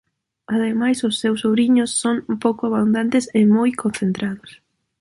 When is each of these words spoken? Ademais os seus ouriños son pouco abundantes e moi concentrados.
Ademais 0.55 0.97
os 1.07 1.15
seus 1.21 1.39
ouriños 1.49 1.91
son 2.01 2.15
pouco 2.43 2.61
abundantes 2.67 3.25
e 3.39 3.41
moi 3.55 3.69
concentrados. 3.83 4.51